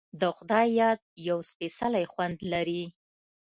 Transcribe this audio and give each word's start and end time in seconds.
د 0.19 0.21
خدای 0.35 0.67
یاد 0.81 0.99
یو 1.27 1.37
سپیڅلی 1.51 2.05
خوند 2.11 2.37
لري. 2.51 2.83